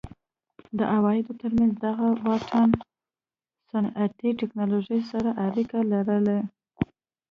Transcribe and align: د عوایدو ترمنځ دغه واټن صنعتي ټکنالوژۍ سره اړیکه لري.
د 0.77 0.79
عوایدو 0.95 1.33
ترمنځ 1.41 1.73
دغه 1.85 2.07
واټن 2.25 2.69
صنعتي 3.69 4.29
ټکنالوژۍ 4.39 5.01
سره 5.11 5.29
اړیکه 5.47 5.79
لري. 5.91 6.39